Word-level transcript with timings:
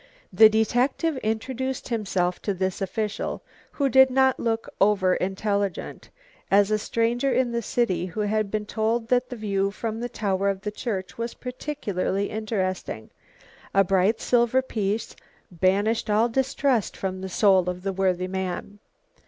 The 0.33 0.49
detective 0.49 1.15
introduced 1.17 1.89
himself 1.89 2.41
to 2.41 2.55
this 2.55 2.81
official, 2.81 3.43
who 3.73 3.87
did 3.87 4.09
not 4.09 4.39
look 4.39 4.67
over 4.81 5.13
intelligent, 5.13 6.09
as 6.49 6.71
a 6.71 6.79
stranger 6.79 7.31
in 7.31 7.51
the 7.51 7.61
city 7.61 8.07
who 8.07 8.21
had 8.21 8.49
been 8.49 8.65
told 8.65 9.09
that 9.09 9.29
the 9.29 9.35
view 9.35 9.69
from 9.69 9.99
the 9.99 10.09
tower 10.09 10.49
of 10.49 10.61
the 10.61 10.71
church 10.71 11.19
was 11.19 11.35
particularly 11.35 12.31
interesting. 12.31 13.11
A 13.75 13.83
bright 13.83 14.19
silver 14.19 14.63
piece 14.63 15.15
banished 15.51 16.09
all 16.09 16.29
distrust 16.29 16.97
from 16.97 17.21
the 17.21 17.29
soul 17.29 17.69
of 17.69 17.83
the 17.83 17.93
worthy 17.93 18.27
man. 18.27 18.79